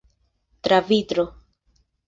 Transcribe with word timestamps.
Tra 0.63 0.79
vitro. 0.81 1.23